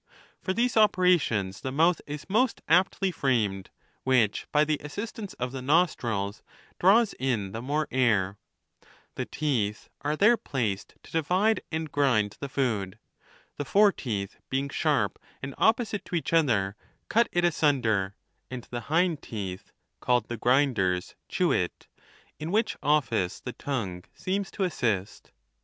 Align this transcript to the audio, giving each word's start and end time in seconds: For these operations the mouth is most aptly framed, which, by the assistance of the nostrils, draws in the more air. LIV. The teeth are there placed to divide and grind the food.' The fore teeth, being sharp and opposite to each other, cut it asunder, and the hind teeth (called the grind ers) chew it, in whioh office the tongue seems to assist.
For 0.41 0.51
these 0.51 0.75
operations 0.75 1.61
the 1.61 1.71
mouth 1.71 2.01
is 2.07 2.27
most 2.27 2.63
aptly 2.67 3.11
framed, 3.11 3.69
which, 4.03 4.47
by 4.51 4.63
the 4.65 4.81
assistance 4.83 5.33
of 5.35 5.51
the 5.51 5.61
nostrils, 5.61 6.41
draws 6.79 7.13
in 7.19 7.51
the 7.51 7.61
more 7.61 7.87
air. 7.91 8.39
LIV. 8.81 8.87
The 9.13 9.25
teeth 9.27 9.89
are 10.01 10.15
there 10.15 10.37
placed 10.37 10.95
to 11.03 11.11
divide 11.11 11.61
and 11.71 11.91
grind 11.91 12.37
the 12.39 12.49
food.' 12.49 12.97
The 13.57 13.63
fore 13.65 13.91
teeth, 13.91 14.37
being 14.49 14.69
sharp 14.69 15.19
and 15.43 15.53
opposite 15.59 16.03
to 16.05 16.15
each 16.15 16.33
other, 16.33 16.75
cut 17.07 17.29
it 17.31 17.45
asunder, 17.45 18.15
and 18.49 18.63
the 18.71 18.79
hind 18.89 19.21
teeth 19.21 19.71
(called 19.99 20.29
the 20.29 20.37
grind 20.37 20.79
ers) 20.79 21.13
chew 21.29 21.51
it, 21.51 21.85
in 22.39 22.49
whioh 22.49 22.75
office 22.81 23.39
the 23.39 23.53
tongue 23.53 24.05
seems 24.15 24.49
to 24.49 24.63
assist. 24.63 25.31